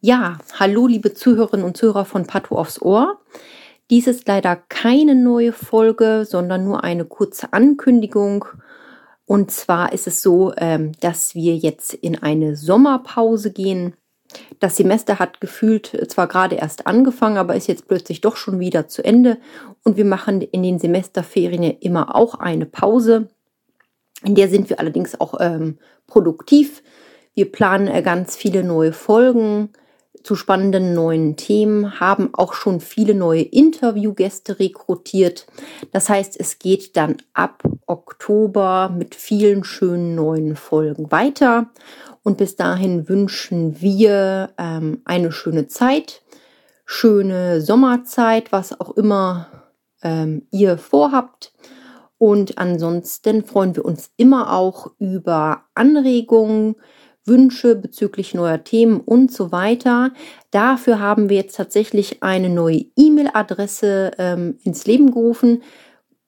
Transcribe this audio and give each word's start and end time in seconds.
Ja, 0.00 0.38
hallo 0.56 0.86
liebe 0.86 1.12
Zuhörerinnen 1.12 1.66
und 1.66 1.76
Zuhörer 1.76 2.04
von 2.04 2.24
Pato 2.24 2.56
aufs 2.56 2.80
Ohr. 2.80 3.18
Dies 3.90 4.06
ist 4.06 4.28
leider 4.28 4.54
keine 4.54 5.16
neue 5.16 5.52
Folge, 5.52 6.24
sondern 6.24 6.62
nur 6.62 6.84
eine 6.84 7.04
kurze 7.04 7.52
Ankündigung. 7.52 8.44
Und 9.26 9.50
zwar 9.50 9.92
ist 9.92 10.06
es 10.06 10.22
so, 10.22 10.52
ähm, 10.56 10.92
dass 11.00 11.34
wir 11.34 11.56
jetzt 11.56 11.94
in 11.94 12.22
eine 12.22 12.54
Sommerpause 12.54 13.50
gehen. 13.50 13.94
Das 14.60 14.76
Semester 14.76 15.18
hat 15.18 15.40
gefühlt 15.40 15.90
zwar 16.08 16.28
gerade 16.28 16.54
erst 16.54 16.86
angefangen, 16.86 17.36
aber 17.36 17.56
ist 17.56 17.66
jetzt 17.66 17.88
plötzlich 17.88 18.20
doch 18.20 18.36
schon 18.36 18.60
wieder 18.60 18.86
zu 18.86 19.04
Ende. 19.04 19.38
Und 19.82 19.96
wir 19.96 20.04
machen 20.04 20.42
in 20.42 20.62
den 20.62 20.78
Semesterferien 20.78 21.64
immer 21.80 22.14
auch 22.14 22.36
eine 22.36 22.66
Pause. 22.66 23.30
In 24.22 24.36
der 24.36 24.48
sind 24.48 24.70
wir 24.70 24.78
allerdings 24.78 25.20
auch 25.20 25.34
ähm, 25.40 25.78
produktiv. 26.06 26.84
Wir 27.34 27.50
planen 27.50 27.88
äh, 27.88 28.00
ganz 28.02 28.36
viele 28.36 28.62
neue 28.62 28.92
Folgen 28.92 29.70
zu 30.28 30.36
spannenden 30.36 30.92
neuen 30.92 31.36
Themen, 31.36 32.00
haben 32.00 32.34
auch 32.34 32.52
schon 32.52 32.80
viele 32.80 33.14
neue 33.14 33.40
Interviewgäste 33.40 34.58
rekrutiert. 34.58 35.46
Das 35.90 36.10
heißt, 36.10 36.38
es 36.38 36.58
geht 36.58 36.98
dann 36.98 37.16
ab 37.32 37.62
Oktober 37.86 38.94
mit 38.94 39.14
vielen 39.14 39.64
schönen 39.64 40.14
neuen 40.14 40.54
Folgen 40.54 41.10
weiter. 41.10 41.70
Und 42.22 42.36
bis 42.36 42.56
dahin 42.56 43.08
wünschen 43.08 43.80
wir 43.80 44.50
ähm, 44.58 45.00
eine 45.06 45.32
schöne 45.32 45.66
Zeit, 45.66 46.20
schöne 46.84 47.62
Sommerzeit, 47.62 48.52
was 48.52 48.78
auch 48.78 48.98
immer 48.98 49.46
ähm, 50.02 50.46
ihr 50.50 50.76
vorhabt. 50.76 51.54
Und 52.18 52.58
ansonsten 52.58 53.44
freuen 53.46 53.74
wir 53.74 53.86
uns 53.86 54.10
immer 54.18 54.52
auch 54.52 54.90
über 54.98 55.62
Anregungen, 55.74 56.76
Wünsche 57.28 57.76
bezüglich 57.76 58.34
neuer 58.34 58.64
Themen 58.64 59.00
und 59.00 59.30
so 59.30 59.52
weiter. 59.52 60.12
Dafür 60.50 60.98
haben 60.98 61.28
wir 61.28 61.36
jetzt 61.36 61.56
tatsächlich 61.56 62.22
eine 62.22 62.48
neue 62.48 62.86
E-Mail-Adresse 62.96 64.12
ähm, 64.18 64.58
ins 64.64 64.86
Leben 64.86 65.12
gerufen. 65.12 65.62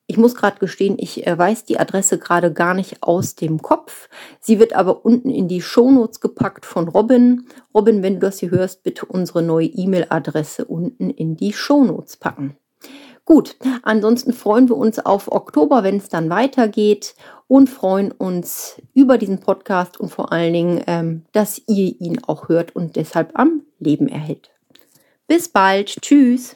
Ich 0.07 0.17
muss 0.17 0.35
gerade 0.35 0.59
gestehen, 0.59 0.97
ich 0.99 1.27
äh, 1.27 1.39
weiß 1.39 1.65
die 1.65 1.79
Adresse 1.79 2.19
gerade 2.19 2.53
gar 2.53 2.75
nicht 2.75 3.03
aus 3.03 3.37
dem 3.37 3.63
Kopf. 3.63 4.09
Sie 4.41 4.59
wird 4.59 4.73
aber 4.73 5.05
unten 5.05 5.31
in 5.31 5.47
die 5.47 5.63
Shownotes 5.63 6.21
gepackt 6.21 6.67
von 6.67 6.89
Robin. 6.89 7.47
Robin, 7.75 8.03
wenn 8.03 8.15
du 8.15 8.21
das 8.21 8.41
hier 8.41 8.51
hörst, 8.51 8.83
bitte 8.83 9.07
unsere 9.07 9.43
neue 9.43 9.69
E-Mail-Adresse 9.69 10.65
unten 10.65 11.11
in 11.11 11.37
die 11.37 11.53
Shownotes 11.53 12.17
packen. 12.17 12.57
Gut, 13.25 13.55
ansonsten 13.85 14.33
freuen 14.33 14.69
wir 14.69 14.77
uns 14.77 14.99
auf 14.99 15.31
Oktober, 15.31 15.85
wenn 15.85 15.99
es 15.99 16.09
dann 16.09 16.31
weitergeht 16.31 17.15
und 17.51 17.69
freuen 17.69 18.13
uns 18.13 18.81
über 18.95 19.19
diesen 19.19 19.41
Podcast 19.41 19.99
und 19.99 20.11
vor 20.11 20.31
allen 20.31 20.53
Dingen, 20.53 20.85
ähm, 20.87 21.23
dass 21.33 21.61
ihr 21.67 22.01
ihn 22.01 22.23
auch 22.23 22.49
hört 22.49 22.77
und 22.77 22.95
deshalb 22.95 23.37
am 23.37 23.63
Leben 23.81 24.07
erhält. 24.07 24.53
Bis 25.27 25.49
bald. 25.49 26.01
Tschüss. 26.01 26.55